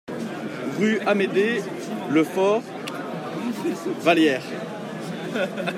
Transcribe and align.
Rue 0.79 0.99
Amédée 1.01 1.61
Lefaure, 2.09 2.63
Vallière 3.99 4.41